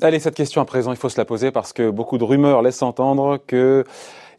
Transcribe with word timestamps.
Allez, 0.00 0.18
cette 0.18 0.34
question 0.34 0.60
à 0.60 0.64
présent, 0.64 0.90
il 0.90 0.96
faut 0.96 1.08
se 1.08 1.16
la 1.16 1.24
poser 1.24 1.52
parce 1.52 1.72
que 1.72 1.88
beaucoup 1.88 2.18
de 2.18 2.24
rumeurs 2.24 2.62
laissent 2.62 2.82
entendre 2.82 3.38
que 3.46 3.84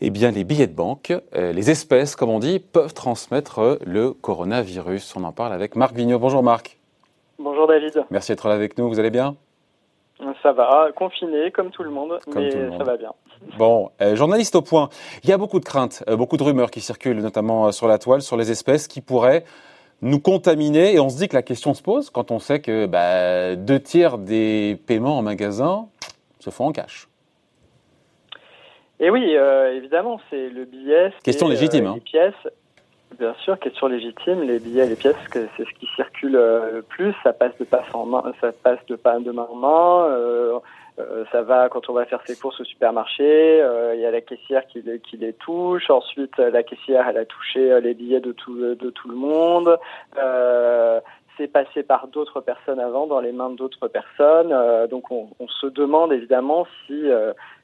eh 0.02 0.10
bien, 0.10 0.32
les 0.32 0.44
billets 0.44 0.68
de 0.68 0.74
banque, 0.74 1.14
euh, 1.36 1.54
les 1.54 1.72
espèces, 1.72 2.18
comme 2.18 2.30
on 2.30 2.40
dit, 2.40 2.60
peuvent 2.60 2.94
transmettre 2.94 3.80
le 3.86 4.12
coronavirus. 4.12 5.16
On 5.16 5.24
en 5.24 5.32
parle 5.32 5.54
avec 5.54 5.78
Marc 5.78 5.96
Vigneault. 5.96 6.20
Bonjour 6.20 6.44
Marc. 6.44 6.78
Bonjour 7.40 7.66
David. 7.66 8.04
Merci 8.12 8.34
d'être 8.34 8.50
là 8.50 8.56
avec 8.56 8.78
nous. 8.78 8.90
Vous 8.90 9.00
allez 9.00 9.12
bien? 9.12 9.38
Ça 10.42 10.52
va, 10.54 10.90
confiné 10.96 11.52
comme 11.52 11.72
tout 11.72 11.84
le 11.84 11.90
monde, 11.90 12.20
mais 12.36 12.52
ça 12.78 12.84
va 12.84 12.98
bien. 12.98 13.14
Bon, 13.58 13.92
euh, 14.02 14.16
journaliste 14.16 14.56
au 14.56 14.62
point. 14.62 14.90
Il 15.24 15.30
y 15.30 15.34
a 15.34 15.38
beaucoup 15.38 15.60
de 15.60 15.66
craintes, 15.66 16.04
euh, 16.08 16.16
beaucoup 16.16 16.38
de 16.38 16.44
rumeurs 16.44 16.72
qui 16.72 16.82
circulent, 16.82 17.22
notamment 17.22 17.72
sur 17.72 17.88
la 17.88 17.98
toile, 17.98 18.22
sur 18.22 18.38
les 18.38 18.52
espèces 18.52 18.88
qui 18.88 19.02
pourraient 19.02 19.44
nous 20.02 20.20
contaminer. 20.20 20.94
Et 20.94 21.00
on 21.00 21.10
se 21.10 21.18
dit 21.18 21.28
que 21.28 21.36
la 21.36 21.42
question 21.42 21.74
se 21.74 21.82
pose 21.82 22.10
quand 22.10 22.32
on 22.32 22.40
sait 22.40 22.62
que 22.62 22.86
bah, 22.86 23.56
deux 23.56 23.80
tiers 23.80 24.18
des 24.18 24.80
paiements 24.88 25.18
en 25.18 25.22
magasin 25.22 25.88
se 26.40 26.50
font 26.50 26.66
en 26.66 26.72
cash. 26.72 27.08
Et 29.00 29.10
oui, 29.10 29.36
euh, 29.36 29.76
évidemment, 29.76 30.20
c'est 30.30 30.50
le 30.50 30.66
billet. 30.66 31.12
Question 31.24 31.50
légitime. 31.50 31.88
Euh, 31.88 31.90
hein. 31.90 31.96
Les 31.96 32.02
pièces, 32.02 32.48
bien 33.18 33.34
sûr, 33.36 33.58
question 33.60 33.88
légitime. 33.88 34.42
Les 34.44 34.60
billets, 34.60 34.88
les 34.88 34.96
pièces, 34.96 35.16
c'est 35.32 35.48
ce 35.58 35.74
qui 35.80 35.88
circule 35.96 36.36
euh, 36.36 36.72
le 36.76 36.82
plus. 36.82 37.14
Ça 37.24 37.34
passe 37.34 37.58
de 37.60 37.66
passe 37.66 37.94
en 37.94 38.06
main, 38.06 38.24
ça 38.42 38.52
passe 38.52 38.80
de, 38.88 38.96
de 38.96 39.32
main 39.32 39.48
en 39.50 39.56
main. 39.56 40.06
Euh, 40.10 40.60
ça 41.32 41.42
va 41.42 41.70
quand 41.70 41.90
on 41.90 41.94
va 41.94 42.06
faire 42.06 42.22
ses 42.28 42.36
courses 42.36 42.60
au 42.62 42.64
supermarché, 42.64 43.64
il 43.96 44.00
y 44.00 44.06
a 44.06 44.12
la 44.12 44.22
caissière 44.22 44.64
qui, 44.68 44.84
qui 45.04 45.18
les 45.18 45.34
touche. 45.34 45.90
Ensuite, 45.90 46.38
la 46.38 46.62
caissière, 46.62 47.08
elle 47.10 47.18
a 47.18 47.26
touché 47.26 47.82
les 47.82 47.96
billets 47.96 48.20
de 48.20 48.32
tout, 48.32 48.56
de 48.56 48.90
tout 48.92 49.10
le 49.10 49.16
monde. 49.16 49.80
C'est 51.38 51.48
passé 51.48 51.84
par 51.84 52.08
d'autres 52.08 52.42
personnes 52.42 52.80
avant, 52.80 53.08
dans 53.08 53.20
les 53.20 53.32
mains 53.32 53.50
d'autres 53.50 53.88
personnes. 53.88 54.54
donc, 54.90 55.12
on, 55.12 55.30
se 55.62 55.68
demande 55.68 56.12
évidemment 56.12 56.68
si 56.86 57.10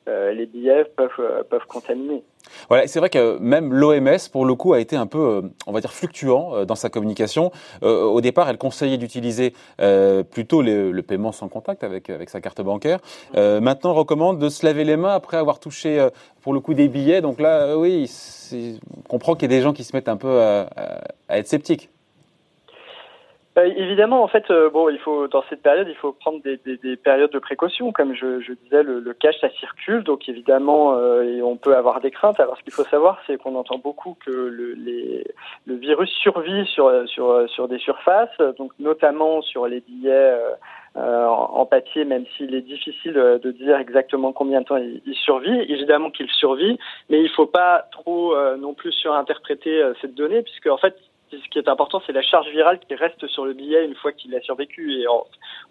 euh, 0.09 0.31
les 0.31 0.45
billets 0.45 0.85
peuvent, 0.85 1.09
euh, 1.19 1.43
contaminer. 1.67 2.23
Voilà, 2.67 2.87
c'est 2.87 2.99
vrai 2.99 3.09
que 3.09 3.37
même 3.39 3.73
l'OMS, 3.73 4.17
pour 4.31 4.45
le 4.45 4.55
coup, 4.55 4.73
a 4.73 4.79
été 4.79 4.95
un 4.95 5.05
peu, 5.05 5.19
euh, 5.19 5.41
on 5.67 5.71
va 5.71 5.81
dire, 5.81 5.91
fluctuant 5.91 6.65
dans 6.65 6.75
sa 6.75 6.89
communication. 6.89 7.51
au 7.81 8.21
départ, 8.21 8.49
elle 8.49 8.57
conseillait 8.57 8.97
d'utiliser 8.97 9.53
plutôt 10.31 10.61
le 10.61 11.01
paiement 11.01 11.31
sans 11.31 11.47
contact 11.47 11.83
avec, 11.83 12.11
sa 12.29 12.41
carte 12.41 12.61
bancaire. 12.61 12.99
Maintenant, 13.35 13.69
maintenant, 13.69 13.93
recommande 13.93 14.39
de 14.39 14.49
se 14.49 14.65
laver 14.65 14.83
les 14.83 14.97
mains 14.97 15.13
après 15.13 15.37
avoir 15.37 15.59
touché, 15.59 16.07
pour 16.41 16.53
le 16.53 16.59
coup, 16.59 16.73
des 16.73 16.87
billets. 16.87 17.21
Donc 17.21 17.39
là, 17.39 17.77
oui, 17.77 18.09
on 18.51 19.01
comprend 19.07 19.35
qu'il 19.35 19.43
y 19.43 19.53
a 19.53 19.57
des 19.57 19.61
gens 19.61 19.73
qui 19.73 19.83
se 19.83 19.95
mettent 19.95 20.09
un 20.09 20.17
peu 20.17 20.41
à 20.41 21.37
être 21.37 21.47
sceptiques. 21.47 21.89
Bah, 23.59 23.65
évidemment, 23.65 24.23
en 24.23 24.29
fait, 24.29 24.49
euh, 24.51 24.69
bon, 24.69 24.87
il 24.87 24.99
faut 24.99 25.27
dans 25.27 25.43
cette 25.49 25.61
période, 25.61 25.85
il 25.89 25.95
faut 25.95 26.13
prendre 26.13 26.41
des, 26.41 26.55
des, 26.65 26.77
des 26.77 26.95
périodes 26.95 27.31
de 27.31 27.39
précaution. 27.39 27.91
Comme 27.91 28.15
je, 28.15 28.53
disais, 28.53 28.83
le, 28.83 29.13
cash 29.13 29.35
ça 29.41 29.49
circule, 29.49 30.01
donc 30.05 30.29
évidemment, 30.29 30.93
euh, 30.93 31.41
on 31.43 31.57
peut 31.57 31.75
avoir 31.75 31.99
des 31.99 32.09
craintes. 32.09 32.39
Alors, 32.39 32.57
ce 32.57 32.63
qu'il 32.63 32.71
faut 32.71 32.85
savoir, 32.85 33.19
c'est 33.27 33.37
qu'on 33.37 33.55
entend 33.55 33.77
beaucoup 33.77 34.15
que 34.25 34.31
le, 34.31 34.75
les, 34.75 35.25
le 35.65 35.75
virus 35.75 36.09
survit 36.09 36.65
sur 36.67 36.89
sur 37.09 37.49
sur 37.49 37.67
des 37.67 37.79
surfaces, 37.79 38.37
donc 38.57 38.71
notamment 38.79 39.41
sur 39.41 39.67
les 39.67 39.81
billets. 39.81 40.35
Euh, 40.97 41.27
en 41.27 41.67
papier, 41.67 42.03
même 42.03 42.25
s'il 42.35 42.55
est 42.55 42.61
difficile 42.61 43.13
de 43.13 43.51
dire 43.51 43.77
exactement 43.77 44.33
combien 44.33 44.61
de 44.61 44.65
temps 44.65 44.77
il, 44.77 45.13
survit. 45.13 45.61
Évidemment 45.71 46.09
qu'il 46.09 46.27
survit, 46.29 46.79
mais 47.09 47.21
il 47.21 47.29
faut 47.29 47.45
pas 47.45 47.85
trop 47.91 48.35
non 48.57 48.73
plus 48.73 48.91
surinterpréter 48.91 49.83
cette 50.01 50.15
donnée, 50.15 50.41
puisque 50.41 50.65
en 50.65 50.77
fait, 50.77 50.95
ce 51.31 51.49
qui 51.49 51.59
est 51.59 51.67
important, 51.67 52.01
c'est 52.05 52.13
la 52.13 52.21
charge 52.21 52.47
virale 52.49 52.79
qui 52.79 52.95
reste 52.95 53.27
sur 53.27 53.45
le 53.45 53.53
billet 53.53 53.85
une 53.85 53.95
fois 53.95 54.11
qu'il 54.11 54.35
a 54.35 54.41
survécu. 54.41 55.01
Et 55.01 55.05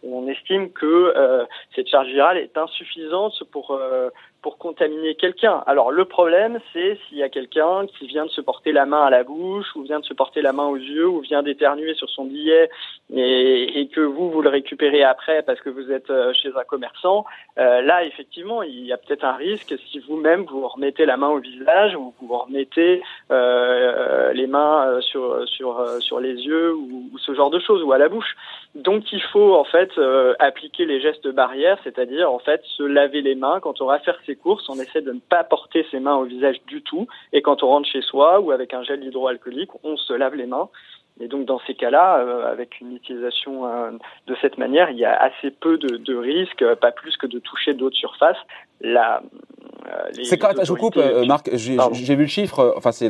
on, 0.03 0.28
estime 0.28 0.70
que 0.73 1.12
euh, 1.17 1.45
cette 1.75 1.89
charge 1.89 2.09
virale 2.09 2.39
est 2.39 2.56
insuffisante 2.56 3.43
pour 3.50 3.72
euh, 3.72 4.10
pour 4.43 4.59
contaminer 4.59 5.15
quelqu'un. 5.16 5.62
Alors 5.66 5.91
le 5.91 6.04
problème, 6.04 6.60
c'est 6.72 6.99
s'il 7.09 7.19
y 7.19 7.22
a 7.22 7.28
quelqu'un 7.28 7.87
qui 7.87 8.06
vient 8.06 8.25
de 8.25 8.31
se 8.31 8.41
porter 8.41 8.72
la 8.72 8.87
main 8.87 9.04
à 9.04 9.10
la 9.10 9.25
bouche, 9.25 9.66
ou 9.75 9.82
vient 9.82 9.99
de 9.99 10.04
se 10.04 10.15
porter 10.15 10.43
la 10.43 10.53
main 10.53 10.66
aux 10.66 10.76
yeux, 10.76 11.09
ou 11.09 11.21
vient 11.21 11.43
d'éternuer 11.43 11.94
sur 11.94 12.09
son 12.09 12.25
billet, 12.25 12.71
et, 13.15 13.88
que 13.93 14.00
vous, 14.00 14.31
vous 14.31 14.43
le 14.43 14.50
récupérez 14.50 15.03
après 15.03 15.43
parce 15.43 15.60
que 15.60 15.71
vous 15.71 15.91
êtes 15.91 16.10
euh, 16.10 16.32
chez 16.34 16.50
un 16.54 16.65
commerçant, 16.65 17.25
euh, 17.59 17.81
là, 17.81 18.04
effectivement, 18.04 18.62
il 18.62 18.84
y 18.84 18.93
a 18.93 18.97
peut-être 18.99 19.25
un 19.25 19.32
risque 19.32 19.75
si 19.91 19.99
vous-même, 20.00 20.43
vous 20.43 20.66
remettez 20.69 21.06
la 21.06 21.16
main 21.16 21.28
au 21.28 21.38
visage, 21.38 21.97
ou 21.97 22.15
vous 22.20 22.37
remettez 22.37 23.03
euh, 23.31 24.32
les 24.34 24.47
mains 24.47 25.00
sur, 25.00 25.49
sur, 25.49 25.84
sur 26.00 26.20
les 26.20 26.34
yeux, 26.34 26.75
ou, 26.75 27.10
ce 27.19 27.34
genre 27.34 27.50
de 27.50 27.59
choses, 27.59 27.82
ou 27.82 27.93
à 27.93 27.99
la 27.99 28.09
bouche. 28.09 28.37
Donc 28.75 29.10
il 29.12 29.22
faut 29.22 29.55
en 29.55 29.65
fait 29.65 29.91
appliquer 30.38 30.84
les 30.84 31.00
gestes 31.00 31.28
barrières, 31.28 31.78
c'est-à-dire 31.82 32.31
en 32.31 32.38
fait 32.38 32.60
se 32.76 32.82
laver 32.82 33.22
les 33.22 33.34
mains 33.34 33.59
quand 33.60 33.81
on 33.81 33.87
va 33.87 33.99
faire 33.99 34.20
ses 34.28 34.37
courses, 34.37 34.69
on 34.69 34.78
essaie 34.78 35.03
de 35.03 35.12
ne 35.12 35.19
pas 35.19 35.43
porter 35.43 35.84
ses 35.91 35.99
mains 35.99 36.16
au 36.16 36.25
visage 36.25 36.56
du 36.66 36.83
tout. 36.83 37.09
Et 37.33 37.43
quand 37.43 37.62
on 37.62 37.69
rentre 37.69 37.89
chez 37.89 38.03
soi 38.03 38.39
ou 38.41 38.53
avec 38.53 38.75
un 38.75 38.83
gel 38.83 39.03
hydroalcoolique, 39.03 39.71
on 39.83 39.97
se 39.97 40.12
lave 40.12 40.34
les 40.34 40.47
mains. 40.47 40.69
Et 41.21 41.27
donc 41.27 41.47
dans 41.47 41.61
ces 41.66 41.75
cas-là, 41.75 42.19
euh, 42.19 42.50
avec 42.50 42.81
une 42.81 42.94
utilisation 42.94 43.67
euh, 43.67 43.91
de 44.27 44.37
cette 44.41 44.56
manière, 44.56 44.91
il 44.91 44.99
y 44.99 45.05
a 45.05 45.17
assez 45.17 45.50
peu 45.50 45.77
de, 45.77 46.15
risques, 46.15 46.62
euh, 46.62 46.77
pas 46.77 46.93
plus 46.93 47.17
que 47.17 47.27
de 47.27 47.41
toucher 47.41 47.75
d'autres 47.75 47.97
surfaces. 47.97 48.37
La, 48.81 49.22
c'est 50.22 50.38
quand 50.38 50.50
je 50.62 50.69
vous 50.69 50.77
coupe, 50.77 50.99
Marc. 51.27 51.50
J'ai 51.55 52.15
vu 52.15 52.22
le 52.22 52.28
chiffre. 52.28 52.75
Enfin, 52.77 52.93
c'est 52.93 53.09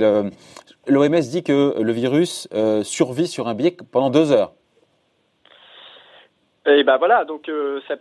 l'OMS 0.87 1.21
dit 1.21 1.43
que 1.43 1.75
le 1.79 1.93
virus 1.93 2.49
survit 2.83 3.27
sur 3.27 3.49
un 3.49 3.55
billet 3.55 3.77
pendant 3.93 4.09
deux 4.09 4.33
heures. 4.33 4.53
Et 6.71 6.85
ben 6.85 6.99
voilà, 6.99 7.25
donc 7.25 7.49
euh, 7.49 7.81
ça, 7.89 7.95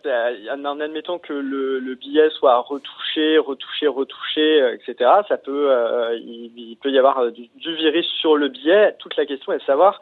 en 0.51 0.79
admettant 0.81 1.19
que 1.19 1.31
le, 1.31 1.79
le, 1.79 1.95
billet 1.95 2.29
soit 2.31 2.57
retouché, 2.59 3.38
retouché, 3.38 3.88
retouché, 3.88 4.61
euh, 4.61 4.75
etc. 4.75 5.09
Ça 5.29 5.38
peut, 5.38 5.72
euh, 5.72 6.17
il, 6.17 6.75
peut 6.81 6.91
y 6.91 7.00
avoir 7.00 7.31
du, 7.31 7.47
du, 7.56 7.75
virus 7.75 8.06
sur 8.19 8.35
le 8.35 8.50
billet. 8.50 8.94
Toute 9.00 9.16
la 9.16 9.25
question 9.25 9.53
est 9.53 9.59
de 9.59 9.63
savoir 9.63 10.01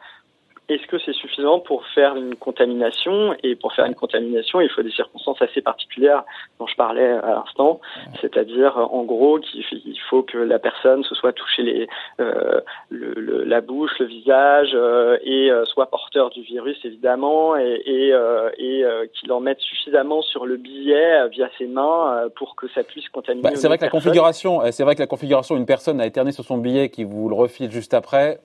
est-ce 0.68 0.86
que 0.88 0.98
c'est 0.98 1.12
suffisant 1.12 1.60
pour 1.60 1.86
faire 1.94 2.16
une 2.16 2.34
contamination 2.34 3.36
Et 3.44 3.54
pour 3.54 3.72
faire 3.72 3.86
une 3.86 3.94
contamination, 3.94 4.60
il 4.60 4.68
faut 4.68 4.82
des 4.82 4.90
circonstances 4.90 5.40
assez 5.40 5.62
particulières 5.62 6.24
dont 6.58 6.66
je 6.66 6.74
parlais 6.74 7.08
à 7.08 7.30
l'instant, 7.30 7.80
c'est-à-dire 8.20 8.76
en 8.76 9.04
gros 9.04 9.38
qu'il 9.38 9.98
faut 10.10 10.22
que 10.22 10.38
la 10.38 10.58
personne 10.58 11.04
se 11.04 11.14
soit 11.14 11.32
touché 11.32 11.62
les, 11.62 11.88
euh, 12.20 12.60
le, 12.88 13.44
la 13.44 13.60
bouche, 13.60 13.92
le 14.00 14.06
visage 14.06 14.70
euh, 14.74 15.18
et 15.22 15.50
euh, 15.50 15.64
soit 15.66 15.86
porteur 15.86 16.30
du 16.30 16.42
virus 16.42 16.76
évidemment 16.84 17.56
et, 17.56 17.82
et, 17.86 18.12
euh, 18.12 18.50
et 18.58 18.84
qu'il 19.14 19.30
en 19.32 19.40
mette 19.40 19.60
suffisamment 19.60 20.22
sur 20.22 20.46
le 20.46 20.56
billet 20.56 21.28
via 21.28 21.48
ses 21.58 21.66
mains 21.66 22.28
pour 22.34 22.56
que 22.56 22.66
ça 22.74 22.82
puisse 22.82 23.08
contaminer. 23.10 23.42
Bah, 23.42 23.50
c'est 23.54 23.68
vrai 23.68 23.78
que 23.78 23.84
la 23.84 23.90
configuration, 23.90 24.60
c'est 24.72 24.82
vrai 24.82 24.96
que 24.96 25.00
la 25.00 25.06
configuration, 25.06 25.56
une 25.56 25.66
personne 25.66 26.00
a 26.00 26.06
éterné 26.06 26.32
sur 26.32 26.44
son 26.44 26.58
billet 26.58 26.88
qui 26.88 27.04
vous 27.04 27.28
le 27.28 27.36
refile 27.36 27.70
juste 27.70 27.94
après 27.94 28.40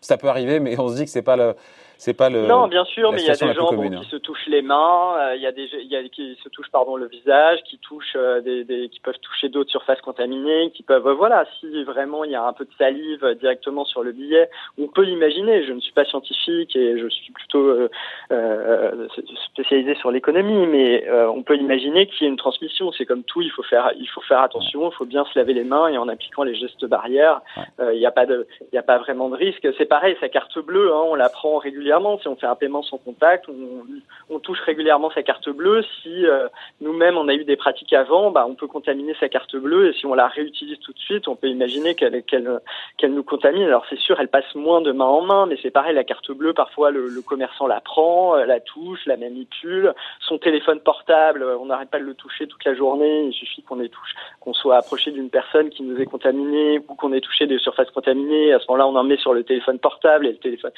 ça 0.00 0.16
peut 0.16 0.28
arriver, 0.28 0.60
mais 0.60 0.78
on 0.78 0.88
se 0.88 0.96
dit 0.96 1.04
que 1.04 1.10
c'est 1.10 1.22
pas 1.22 1.36
le, 1.36 1.54
c'est 2.00 2.14
pas 2.14 2.30
le. 2.30 2.46
Non, 2.46 2.68
bien 2.68 2.84
sûr, 2.84 3.10
mais 3.10 3.20
il 3.20 3.26
y 3.26 3.30
a 3.30 3.34
des 3.34 3.54
gens 3.54 3.70
qui 3.70 3.92
hein. 3.92 4.02
se 4.08 4.14
touchent 4.14 4.46
les 4.46 4.62
mains, 4.62 5.16
euh, 5.18 5.34
il 5.34 5.42
y 5.42 5.48
a 5.48 5.50
des, 5.50 5.68
il 5.82 5.88
y 5.88 5.96
a 5.96 6.02
qui 6.04 6.38
se 6.44 6.48
touchent 6.48 6.70
pardon 6.70 6.94
le 6.94 7.08
visage, 7.08 7.58
qui 7.64 7.76
touchent 7.78 8.14
euh, 8.14 8.40
des, 8.40 8.62
des, 8.62 8.88
qui 8.88 9.00
peuvent 9.00 9.18
toucher 9.20 9.48
d'autres 9.48 9.70
surfaces 9.70 10.00
contaminées, 10.00 10.70
qui 10.70 10.84
peuvent, 10.84 11.10
voilà, 11.10 11.44
si 11.58 11.82
vraiment 11.82 12.22
il 12.22 12.30
y 12.30 12.36
a 12.36 12.44
un 12.44 12.52
peu 12.52 12.66
de 12.66 12.70
salive 12.78 13.36
directement 13.40 13.84
sur 13.84 14.04
le 14.04 14.12
billet, 14.12 14.48
on 14.80 14.86
peut 14.86 15.02
l'imaginer. 15.02 15.64
Je 15.66 15.72
ne 15.72 15.80
suis 15.80 15.92
pas 15.92 16.04
scientifique 16.04 16.76
et 16.76 17.00
je 17.00 17.08
suis 17.08 17.32
plutôt 17.32 17.76
euh, 18.30 19.08
spécialisé 19.52 19.96
sur 19.96 20.12
l'économie, 20.12 20.68
mais 20.68 21.04
on 21.10 21.42
peut 21.42 21.56
imaginer 21.56 22.06
qu'il 22.06 22.22
y 22.22 22.24
ait 22.26 22.30
une 22.30 22.36
transmission. 22.36 22.92
C'est 22.92 23.06
comme 23.06 23.24
tout, 23.24 23.42
il 23.42 23.50
faut 23.50 23.64
faire, 23.64 23.90
il 23.98 24.06
faut 24.06 24.20
faire 24.20 24.42
attention, 24.42 24.88
il 24.88 24.94
faut 24.94 25.04
bien 25.04 25.24
se 25.24 25.36
laver 25.36 25.52
les 25.52 25.64
mains 25.64 25.88
et 25.88 25.98
en 25.98 26.06
appliquant 26.06 26.44
les 26.44 26.54
gestes 26.54 26.84
barrières, 26.84 27.40
il 27.80 27.98
n'y 27.98 28.06
a 28.06 28.12
pas 28.12 28.26
de, 28.26 28.46
il 28.60 28.68
n'y 28.72 28.78
a 28.78 28.84
pas 28.84 28.98
vraiment 28.98 29.30
de 29.30 29.34
risque. 29.36 29.66
C'est 29.76 29.86
pareil, 29.86 30.16
sa 30.20 30.28
carte 30.28 30.56
bleue, 30.60 30.92
hein, 30.92 31.02
on 31.10 31.16
la 31.16 31.28
prend 31.28 31.58
régulièrement 31.58 31.87
si 32.20 32.28
on 32.28 32.36
fait 32.36 32.46
un 32.46 32.54
paiement 32.54 32.82
sans 32.82 32.98
contact, 32.98 33.46
on, 34.30 34.38
touche 34.38 34.60
régulièrement 34.60 35.10
sa 35.10 35.22
carte 35.22 35.48
bleue. 35.48 35.82
Si 36.02 36.26
euh, 36.26 36.48
nous-mêmes 36.80 37.18
on 37.18 37.28
a 37.28 37.34
eu 37.34 37.44
des 37.44 37.56
pratiques 37.56 37.92
avant, 37.92 38.30
bah, 38.30 38.46
on 38.48 38.54
peut 38.54 38.68
contaminer 38.68 39.14
sa 39.18 39.28
carte 39.28 39.56
bleue 39.56 39.88
et 39.88 39.92
si 39.92 40.06
on 40.06 40.14
la 40.14 40.28
réutilise 40.28 40.78
tout 40.78 40.92
de 40.92 40.98
suite, 40.98 41.28
on 41.28 41.34
peut 41.34 41.48
imaginer 41.48 41.94
qu'elle 41.94 42.22
nous 43.02 43.22
contamine. 43.24 43.64
Alors 43.64 43.84
c'est 43.90 43.98
sûr, 43.98 44.18
elle 44.20 44.28
passe 44.28 44.54
moins 44.54 44.80
de 44.80 44.92
main 44.92 45.04
en 45.04 45.22
main, 45.22 45.46
mais 45.46 45.58
c'est 45.60 45.70
pareil, 45.70 45.94
la 45.94 46.04
carte 46.04 46.30
bleue, 46.30 46.52
parfois 46.54 46.90
le, 46.90 47.20
commerçant 47.22 47.66
la 47.66 47.80
prend, 47.80 48.36
euh, 48.36 48.46
la 48.46 48.60
touche, 48.60 49.04
la 49.06 49.16
manipule. 49.16 49.92
Son 50.20 50.38
téléphone 50.38 50.80
portable, 50.80 51.42
euh, 51.42 51.58
on 51.58 51.66
n'arrête 51.66 51.90
pas 51.90 51.98
de 51.98 52.04
le 52.04 52.14
toucher 52.14 52.46
toute 52.46 52.64
la 52.64 52.74
journée. 52.74 53.24
Il 53.24 53.32
suffit 53.32 53.62
qu'on 53.62 53.80
ait 53.80 53.88
touché, 53.88 54.14
qu'on 54.40 54.54
soit 54.54 54.76
approché 54.76 55.10
d'une 55.10 55.30
personne 55.30 55.70
qui 55.70 55.82
nous 55.82 56.00
est 56.00 56.06
contaminée 56.06 56.78
ou 56.78 56.94
qu'on 56.94 57.12
ait 57.12 57.20
touché 57.20 57.46
des 57.46 57.58
surfaces 57.58 57.90
contaminées. 57.90 58.52
À 58.52 58.60
ce 58.60 58.66
moment-là, 58.68 58.86
on 58.86 58.96
en 58.96 59.04
met 59.04 59.16
sur 59.16 59.34
le 59.34 59.44
téléphone 59.44 59.78
portable 59.78 60.26
et 60.26 60.32
le 60.32 60.38
téléphone, 60.38 60.72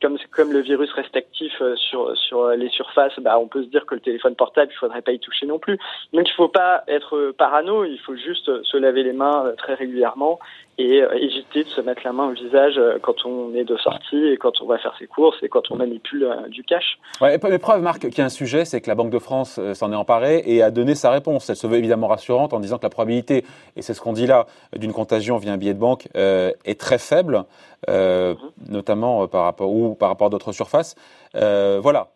comme 0.00 0.18
comme 0.30 0.52
le 0.52 0.60
virus 0.60 0.92
reste 0.92 1.16
actif 1.16 1.52
euh, 1.60 1.74
sur 1.76 2.16
sur 2.16 2.48
les 2.50 2.68
surfaces, 2.68 3.18
bah, 3.20 3.38
on 3.38 3.48
peut 3.48 3.62
se 3.62 3.68
dire 3.68 3.86
que 3.86 3.94
le 3.94 4.00
téléphone 4.00 4.34
portable, 4.34 4.70
il 4.72 4.76
faudrait 4.76 5.02
pas 5.02 5.12
y 5.12 5.18
toucher 5.18 5.46
non 5.46 5.58
plus. 5.58 5.78
Donc 6.12 6.28
il 6.28 6.34
faut 6.34 6.48
pas 6.48 6.84
être 6.88 7.32
parano, 7.38 7.84
il 7.84 7.98
faut 7.98 8.16
juste 8.16 8.62
se 8.62 8.76
laver 8.76 9.02
les 9.02 9.12
mains 9.12 9.46
euh, 9.46 9.54
très 9.54 9.74
régulièrement 9.74 10.38
et 10.78 11.02
éviter 11.14 11.64
de 11.64 11.68
se 11.68 11.80
mettre 11.80 12.02
la 12.04 12.12
main 12.12 12.28
au 12.28 12.32
visage 12.32 12.78
quand 13.02 13.24
on 13.24 13.54
est 13.54 13.64
de 13.64 13.76
sortie 13.76 14.26
et 14.26 14.36
quand 14.36 14.60
on 14.60 14.66
va 14.66 14.78
faire 14.78 14.94
ses 14.98 15.06
courses 15.06 15.36
et 15.42 15.48
quand 15.48 15.70
on 15.70 15.76
manipule 15.76 16.28
du 16.50 16.64
cash. 16.64 16.98
Ouais, 17.20 17.38
mais 17.42 17.58
preuve, 17.58 17.82
Marc, 17.82 18.00
qu'il 18.00 18.18
y 18.18 18.20
a 18.20 18.24
un 18.24 18.28
sujet, 18.28 18.64
c'est 18.64 18.80
que 18.80 18.88
la 18.88 18.94
Banque 18.94 19.10
de 19.10 19.18
France 19.18 19.58
s'en 19.74 19.92
est 19.92 19.96
emparée 19.96 20.42
et 20.44 20.62
a 20.62 20.70
donné 20.70 20.94
sa 20.94 21.10
réponse. 21.10 21.48
Elle 21.48 21.56
se 21.56 21.66
veut 21.66 21.78
évidemment 21.78 22.08
rassurante 22.08 22.52
en 22.52 22.60
disant 22.60 22.78
que 22.78 22.82
la 22.82 22.90
probabilité, 22.90 23.44
et 23.76 23.82
c'est 23.82 23.94
ce 23.94 24.00
qu'on 24.00 24.12
dit 24.12 24.26
là, 24.26 24.46
d'une 24.76 24.92
contagion 24.92 25.38
via 25.38 25.52
un 25.52 25.56
billet 25.56 25.74
de 25.74 25.78
banque 25.78 26.08
est 26.14 26.80
très 26.80 26.98
faible, 26.98 27.44
mm-hmm. 27.88 28.36
notamment 28.68 29.26
par 29.28 29.44
rapport 29.44 29.72
ou 29.72 29.94
par 29.94 30.10
rapport 30.10 30.26
à 30.26 30.30
d'autres 30.30 30.52
surfaces. 30.52 30.94
voilà, 31.34 32.08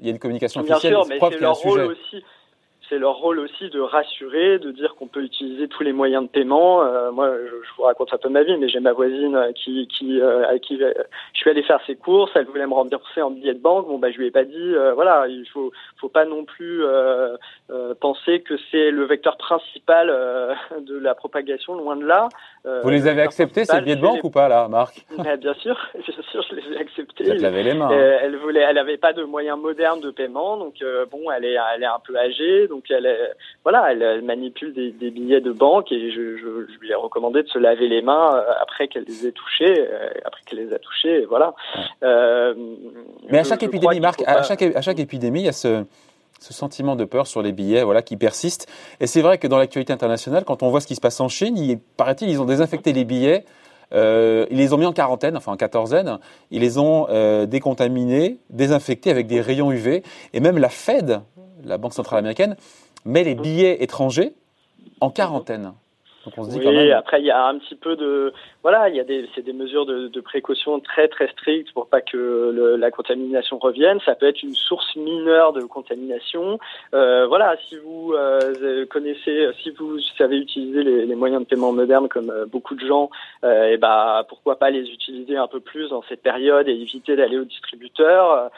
il 0.00 0.06
y 0.06 0.08
a 0.08 0.12
une 0.12 0.18
communication 0.18 0.62
Bien 0.62 0.76
officielle. 0.76 0.94
Sûr, 0.94 1.06
mais 1.08 1.18
c'est 1.30 1.40
leur 1.40 1.56
rôle 1.56 1.80
aussi 1.80 2.22
c'est 2.88 2.98
leur 2.98 3.16
rôle 3.16 3.40
aussi 3.40 3.68
de 3.70 3.80
rassurer, 3.80 4.58
de 4.58 4.70
dire 4.70 4.94
qu'on 4.94 5.06
peut 5.06 5.22
utiliser 5.22 5.68
tous 5.68 5.82
les 5.82 5.92
moyens 5.92 6.24
de 6.24 6.28
paiement. 6.28 6.82
Euh, 6.82 7.10
moi, 7.10 7.30
je, 7.30 7.76
vous 7.76 7.82
raconte 7.82 8.12
un 8.12 8.18
peu 8.18 8.28
ma 8.28 8.42
vie, 8.42 8.56
mais 8.56 8.68
j'ai 8.68 8.80
ma 8.80 8.92
voisine 8.92 9.52
qui, 9.54 9.86
qui, 9.88 10.20
euh, 10.20 10.46
à 10.48 10.58
qui 10.58 10.78
je 10.78 11.38
suis 11.38 11.50
allé 11.50 11.62
faire 11.62 11.80
ses 11.86 11.96
courses. 11.96 12.30
Elle 12.34 12.46
voulait 12.46 12.66
me 12.66 12.74
rembourser 12.74 13.22
en 13.22 13.30
billet 13.30 13.54
de 13.54 13.60
banque. 13.60 13.88
Bon, 13.88 13.98
bah, 13.98 14.10
je 14.10 14.18
lui 14.18 14.26
ai 14.26 14.30
pas 14.30 14.44
dit. 14.44 14.54
Euh, 14.56 14.94
voilà, 14.94 15.26
il 15.28 15.46
faut, 15.48 15.72
faut 15.96 16.08
pas 16.08 16.24
non 16.24 16.44
plus 16.44 16.84
euh, 16.84 17.36
penser 18.00 18.40
que 18.40 18.54
c'est 18.70 18.90
le 18.90 19.04
vecteur 19.04 19.36
principal 19.36 20.08
de 20.80 20.98
la 20.98 21.14
propagation. 21.14 21.74
Loin 21.74 21.96
de 21.96 22.04
là. 22.04 22.28
Vous 22.82 22.90
les 22.90 23.06
avez 23.06 23.22
acceptés 23.22 23.64
ces 23.64 23.80
billets 23.80 23.96
de 23.96 24.00
banque 24.00 24.24
ou 24.24 24.30
pas 24.30 24.48
là, 24.48 24.68
Marc? 24.68 25.06
Bien 25.40 25.54
sûr, 25.54 25.76
bien 25.94 26.22
sûr, 26.30 26.44
je 26.50 26.56
les 26.56 26.76
ai 26.76 26.80
acceptés. 26.80 27.24
Vous 27.24 27.32
les 27.32 27.74
mains. 27.74 27.88
Hein. 27.90 28.18
Elle 28.22 28.36
voulait, 28.36 28.64
elle 28.68 28.78
avait 28.78 28.96
pas 28.96 29.12
de 29.12 29.24
moyens 29.24 29.58
modernes 29.58 30.00
de 30.00 30.10
paiement, 30.10 30.56
donc 30.56 30.74
bon, 31.10 31.30
elle 31.30 31.44
est, 31.44 31.56
elle 31.74 31.82
est 31.82 31.86
un 31.86 32.00
peu 32.04 32.16
âgée. 32.16 32.68
Donc 32.68 32.90
elle, 32.90 33.08
voilà, 33.62 33.92
elle, 33.92 34.22
manipule 34.22 34.72
des, 34.72 35.10
billets 35.10 35.40
de 35.40 35.52
banque 35.52 35.90
et 35.92 36.10
je, 36.10 36.20
lui 36.80 36.90
ai 36.90 36.94
recommandé 36.94 37.42
de 37.42 37.48
se 37.48 37.58
laver 37.58 37.88
les 37.88 38.02
mains 38.02 38.34
euh, 38.34 38.52
après 38.60 38.88
qu'elle 38.88 39.04
les 39.04 39.26
ait 39.26 39.32
touchés, 39.32 39.80
euh, 39.80 40.08
après 40.24 40.40
qu'elle 40.46 40.58
les 40.58 40.72
a 40.72 40.78
touchés, 40.78 41.24
voilà. 41.24 41.54
Euh, 42.02 42.54
Mais 43.30 43.38
à 43.38 43.44
chaque 43.44 43.62
épidémie, 43.62 44.00
Marc, 44.00 44.22
à, 44.26 44.42
chaque, 44.42 44.62
à 44.62 44.80
chaque 44.82 44.98
épidémie, 44.98 45.40
il 45.40 45.46
y 45.46 45.48
a 45.48 45.52
ce, 45.52 45.84
ce 46.40 46.52
sentiment 46.52 46.96
de 46.96 47.04
peur 47.04 47.26
sur 47.26 47.42
les 47.42 47.52
billets 47.52 47.82
voilà, 47.82 48.02
qui 48.02 48.16
persiste. 48.16 48.68
Et 49.00 49.06
c'est 49.06 49.22
vrai 49.22 49.38
que 49.38 49.46
dans 49.46 49.58
l'actualité 49.58 49.92
internationale, 49.92 50.44
quand 50.44 50.62
on 50.62 50.70
voit 50.70 50.80
ce 50.80 50.86
qui 50.86 50.94
se 50.94 51.00
passe 51.00 51.20
en 51.20 51.28
Chine, 51.28 51.56
il 51.56 51.78
paraît-il, 51.78 52.28
ils 52.28 52.40
ont 52.40 52.44
désinfecté 52.44 52.92
les 52.92 53.04
billets. 53.04 53.44
ils 53.92 54.46
les 54.50 54.72
ont 54.72 54.76
mis 54.76 54.86
en 54.86 54.92
quarantaine, 54.92 55.36
enfin 55.36 55.52
en 55.52 55.56
quatorzaine. 55.56 56.18
Ils 56.50 56.60
les 56.60 56.78
ont 56.78 57.06
décontaminés, 57.46 58.38
désinfectés 58.50 59.10
avec 59.10 59.26
des 59.26 59.40
rayons 59.40 59.72
UV. 59.72 60.02
Et 60.32 60.40
même 60.40 60.58
la 60.58 60.68
Fed, 60.68 61.20
la 61.64 61.78
Banque 61.78 61.94
centrale 61.94 62.18
américaine, 62.18 62.56
met 63.04 63.24
les 63.24 63.34
billets 63.34 63.82
étrangers 63.82 64.34
en 65.00 65.10
quarantaine 65.10 65.72
oui, 66.36 66.92
après 66.92 67.20
il 67.20 67.26
y 67.26 67.30
a 67.30 67.46
un 67.46 67.58
petit 67.58 67.74
peu 67.74 67.96
de 67.96 68.32
voilà, 68.66 68.88
il 68.88 68.96
y 68.96 69.00
a 69.00 69.04
des 69.04 69.28
c'est 69.32 69.44
des 69.44 69.52
mesures 69.52 69.86
de, 69.86 70.20
précaution 70.20 70.80
très 70.80 71.06
très 71.06 71.28
strictes 71.28 71.72
pour 71.72 71.86
pas 71.86 72.00
que 72.00 72.76
la 72.76 72.90
contamination 72.90 73.58
revienne. 73.58 74.00
Ça 74.04 74.16
peut 74.16 74.26
être 74.26 74.42
une 74.42 74.56
source 74.56 74.96
mineure 74.96 75.52
de 75.52 75.60
contamination. 75.60 76.58
Euh, 76.92 77.28
voilà, 77.28 77.54
si 77.68 77.76
vous 77.76 78.12
euh, 78.14 78.84
connaissez, 78.86 79.46
si 79.62 79.70
vous 79.70 80.00
savez 80.18 80.38
utiliser 80.38 80.82
les, 80.82 81.14
moyens 81.14 81.42
de 81.42 81.46
paiement 81.46 81.70
modernes 81.70 82.08
comme 82.08 82.30
euh, 82.30 82.44
beaucoup 82.44 82.74
de 82.74 82.84
gens, 82.84 83.08
et 83.44 83.76
bah 83.76 84.26
pourquoi 84.28 84.58
pas 84.58 84.70
les 84.70 84.90
utiliser 84.90 85.36
un 85.36 85.46
peu 85.46 85.60
plus 85.60 85.90
dans 85.90 86.02
cette 86.08 86.22
période 86.22 86.66
et 86.66 86.72
éviter 86.72 87.14
d'aller 87.14 87.38
au 87.38 87.44
distributeur, 87.44 88.50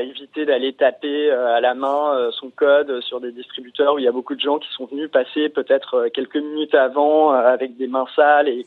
éviter 0.00 0.46
d'aller 0.46 0.72
taper 0.72 1.30
à 1.30 1.60
la 1.60 1.74
main 1.74 2.30
son 2.30 2.48
code 2.48 3.02
sur 3.02 3.20
des 3.20 3.32
distributeurs 3.32 3.94
où 3.94 3.98
il 3.98 4.06
y 4.06 4.08
a 4.08 4.12
beaucoup 4.12 4.34
de 4.34 4.40
gens 4.40 4.58
qui 4.58 4.72
sont 4.72 4.86
venus 4.86 5.10
passer 5.10 5.50
peut-être 5.50 6.08
quelques 6.14 6.36
minutes 6.36 6.74
avant 6.74 7.32
avec 7.32 7.76
des 7.76 7.88
mains 7.88 8.06
sales 8.16 8.48
et 8.48 8.64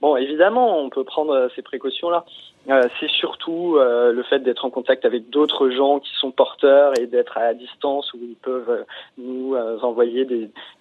Bon, 0.00 0.16
évidemment, 0.16 0.78
on 0.78 0.88
peut 0.88 1.04
prendre 1.04 1.34
euh, 1.34 1.48
ces 1.54 1.62
précautions-là. 1.62 2.24
Euh, 2.70 2.82
c'est 3.00 3.10
surtout 3.10 3.76
le 3.76 4.22
fait 4.22 4.38
d'être 4.38 4.64
en 4.64 4.70
contact 4.70 5.04
avec 5.04 5.30
d'autres 5.30 5.70
gens 5.70 5.98
qui 5.98 6.14
sont 6.14 6.30
porteurs 6.30 6.92
et 6.98 7.06
d'être 7.06 7.36
à 7.36 7.54
distance 7.54 8.12
où 8.14 8.18
ils 8.22 8.36
peuvent 8.36 8.84
nous 9.18 9.56
envoyer 9.82 10.24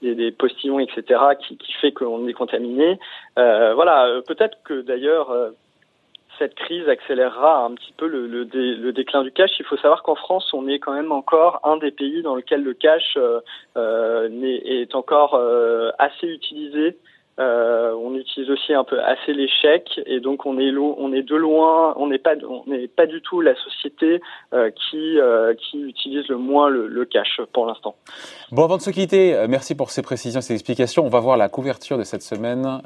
des, 0.01 0.31
postillons, 0.31 0.79
etc., 0.79 1.19
qui, 1.39 1.57
fait 1.81 1.91
qu'on 1.91 2.27
est 2.27 2.33
contaminé. 2.33 2.99
voilà, 3.35 4.21
peut-être 4.27 4.59
que 4.63 4.81
d'ailleurs 4.81 5.31
cette 6.41 6.55
crise 6.55 6.89
accélérera 6.89 7.65
un 7.65 7.75
petit 7.75 7.93
peu 7.95 8.07
le, 8.07 8.91
déclin 8.93 9.21
du 9.21 9.31
cash. 9.31 9.51
Il 9.59 9.65
faut 9.65 9.77
savoir 9.77 10.01
qu'en 10.01 10.15
France, 10.15 10.51
on 10.53 10.67
est 10.67 10.79
quand 10.79 10.93
même 10.93 11.11
encore 11.11 11.59
un 11.63 11.77
des 11.77 11.91
pays 11.91 12.23
dans 12.23 12.33
lequel 12.33 12.63
le 12.63 12.73
cash 12.73 13.13
euh, 13.17 13.39
euh 13.77 14.27
est, 14.41 14.95
encore 14.95 15.35
euh, 15.35 15.91
assez 15.99 16.25
utilisé. 16.25 16.97
Euh, 17.39 17.93
on 17.93 18.13
utilise 18.15 18.49
aussi 18.49 18.73
un 18.73 18.83
peu 18.83 19.01
assez 19.01 19.33
chèques 19.61 19.99
et 20.05 20.19
donc 20.19 20.45
on 20.45 20.59
est, 20.59 20.71
on 20.75 21.13
est 21.13 21.23
de 21.23 21.35
loin, 21.35 21.93
on 21.97 22.07
n'est 22.07 22.19
pas, 22.19 22.35
on 22.47 22.69
n'est 22.69 22.87
pas 22.87 23.05
du 23.07 23.21
tout 23.21 23.41
la 23.41 23.55
société 23.55 24.21
qui, 24.51 25.17
qui 25.57 25.81
utilise 25.81 26.27
le 26.27 26.37
moins 26.37 26.69
le, 26.69 26.87
le 26.87 27.05
cash 27.05 27.41
pour 27.53 27.65
l'instant. 27.65 27.95
Bon, 28.51 28.63
avant 28.63 28.77
de 28.77 28.81
se 28.81 28.91
quitter, 28.91 29.45
merci 29.47 29.75
pour 29.75 29.91
ces 29.91 30.01
précisions, 30.01 30.41
ces 30.41 30.53
explications. 30.53 31.05
On 31.05 31.09
va 31.09 31.19
voir 31.19 31.37
la 31.37 31.49
couverture 31.49 31.97
de 31.97 32.03
cette 32.03 32.21
semaine 32.21 32.81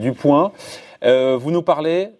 du 0.00 0.12
point. 0.12 0.52
vous 1.02 1.50
nous 1.50 1.62
parlez 1.62 2.10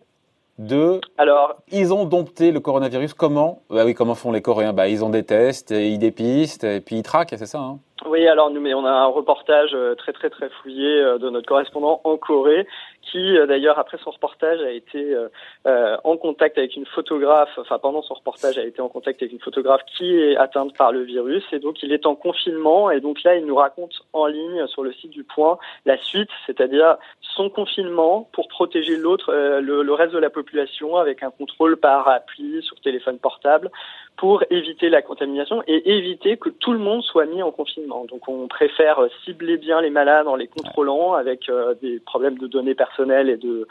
de. 0.58 1.00
Alors, 1.19 1.56
ils 1.70 1.93
ont 1.93 2.05
dompté 2.05 2.50
le 2.50 2.61
coronavirus. 2.61 3.14
Comment? 3.14 3.62
Bah 3.70 3.84
oui, 3.84 3.94
comment 3.94 4.14
font 4.14 4.32
les 4.32 4.43
Coréens? 4.43 4.73
Bah, 4.73 4.88
ils 4.88 5.05
ont 5.05 5.11
des 5.11 5.23
tests, 5.25 5.70
ils 5.70 5.99
dépistent, 5.99 6.64
et 6.64 6.81
puis 6.81 6.96
ils 6.96 7.02
traquent, 7.02 7.34
c'est 7.37 7.46
ça. 7.46 7.58
Hein? 7.58 7.78
Oui, 8.05 8.29
alors 8.29 8.51
nous, 8.51 8.61
mais 8.61 8.75
on 8.75 8.85
a 8.85 8.91
un 8.91 9.07
reportage 9.07 9.71
euh, 9.73 9.95
très 9.95 10.13
très 10.13 10.29
très 10.29 10.51
fouillé 10.51 11.01
euh, 11.01 11.17
de 11.17 11.31
notre 11.31 11.47
correspondant 11.47 12.03
en 12.05 12.19
Corée, 12.19 12.67
qui 13.01 13.39
euh, 13.39 13.47
d'ailleurs 13.47 13.79
après 13.79 13.97
son 14.05 14.11
reportage 14.11 14.61
a 14.61 14.71
été 14.71 15.17
en 15.65 16.17
contact 16.19 16.59
avec 16.59 16.77
une 16.77 16.85
photographe, 16.85 17.51
enfin 17.57 17.79
pendant 17.79 18.03
son 18.03 18.15
reportage 18.15 18.59
a 18.59 18.65
été 18.65 18.83
en 18.83 18.89
contact 18.89 19.23
avec 19.23 19.33
une 19.33 19.41
photographe 19.41 19.81
qui 19.97 20.15
est 20.15 20.37
atteinte 20.37 20.77
par 20.77 20.93
le 20.93 21.03
virus 21.03 21.43
et 21.53 21.59
donc 21.59 21.83
il 21.83 21.93
est 21.93 22.05
en 22.07 22.15
confinement 22.15 22.91
et 22.91 23.01
donc 23.01 23.23
là 23.23 23.37
il 23.37 23.47
nous 23.47 23.57
raconte 23.57 23.95
en 24.13 24.27
ligne 24.27 24.67
sur 24.67 24.85
le 24.85 24.93
site 24.93 25.11
du 25.11 25.25
Point 25.25 25.59
la 25.87 25.97
suite, 25.97 26.31
c'est-à-dire 26.47 26.97
son 27.21 27.49
confinement 27.49 28.29
pour 28.33 28.49
protéger 28.49 28.97
l'autre, 28.97 29.33
le, 29.33 29.83
le 29.83 29.93
reste 29.95 30.13
de 30.13 30.19
la 30.19 30.31
population 30.31 30.97
avec 30.97 31.23
un 31.23 31.31
contrôle 31.31 31.79
par 31.79 32.09
appli 32.09 32.63
sur 32.63 32.79
téléphone 32.81 33.19
portable 33.19 33.71
pour 34.17 34.45
éviter 34.51 34.89
la 34.89 35.03
contamination 35.03 35.63
et 35.67 35.97
éviter 35.97 36.37
que 36.37 36.49
tout 36.49 36.73
le 36.73 36.79
monde 36.79 37.03
soit 37.03 37.27
mis 37.27 37.43
en 37.43 37.51
confinement. 37.51 37.86
Donc 37.87 38.29
on 38.29 38.49
préfère 38.49 39.00
cibler 39.25 39.56
bien 39.56 39.81
les 39.81 39.91
malades 39.91 40.27
en 40.29 40.37
les 40.37 40.49
contrôlant 40.49 41.15
avec 41.15 41.49
euh, 41.49 41.75
des 41.81 42.00
problèmes 42.00 42.38
de 42.38 42.47
données 42.47 42.75
personnelles 42.75 43.29
et 43.31 43.37
de, 43.37 43.67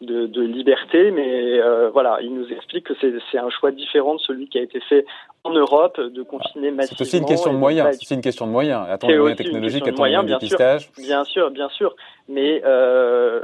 de, 0.00 0.26
de 0.26 0.42
liberté, 0.42 1.10
mais 1.10 1.58
euh, 1.60 1.90
voilà, 1.90 2.18
il 2.22 2.34
nous 2.34 2.46
explique 2.52 2.84
que 2.86 2.94
c'est 3.00 3.38
un 3.38 3.50
choix 3.50 3.70
différent 3.70 4.14
de 4.14 4.20
celui 4.20 4.48
qui 4.48 4.58
a 4.58 4.62
été 4.62 4.80
fait 4.80 5.04
en 5.44 5.50
Europe 5.50 6.00
de 6.00 6.22
confiner 6.22 6.70
massivement. 6.70 6.96
C'est 6.98 7.02
aussi 7.02 7.18
une 7.18 7.26
question 7.26 7.52
de 7.52 7.58
moyens. 7.58 7.98
C'est 8.00 8.14
une 8.14 8.20
question 8.20 8.46
de 8.46 8.52
moyens. 8.52 8.86
Attends, 8.88 9.08
les 9.08 9.18
moyens 9.18 9.38
technologiques, 9.38 9.86
attends, 9.86 9.96
moyens, 9.96 10.24
bien 10.24 10.38
dépistage. 10.38 10.90
Sûr, 10.92 11.02
bien 11.02 11.24
sûr, 11.24 11.50
bien 11.50 11.68
sûr. 11.70 11.96
Mais 12.28 12.62
euh, 12.64 13.40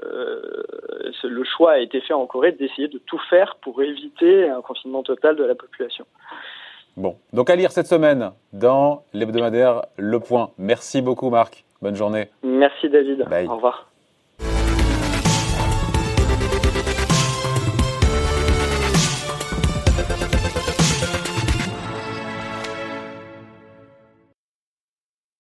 le 1.23 1.45
choix 1.45 1.73
a 1.73 1.79
été 1.79 2.01
fait 2.01 2.15
en 2.15 2.27
Corée 2.27 2.53
d'essayer 2.53 2.89
de 2.89 2.99
tout 2.99 3.21
faire 3.31 3.57
pour 3.63 3.83
éviter 3.83 4.49
un 4.49 4.61
confinement 4.61 5.03
total 5.03 5.37
de 5.37 5.45
la 5.45 5.55
population. 5.55 6.07
Bon, 6.97 7.17
donc 7.33 7.51
à 7.51 7.57
lire 7.57 7.73
cette 7.73 7.89
semaine 7.89 8.31
dans 8.53 9.03
l'hebdomadaire 9.13 9.83
Le 9.97 10.21
Point. 10.21 10.51
Merci 10.59 11.03
beaucoup 11.03 11.29
Marc. 11.29 11.65
Bonne 11.83 11.97
journée. 11.97 12.29
Merci 12.43 12.89
David. 12.89 13.27
Au 13.49 13.55
revoir. 13.55 13.91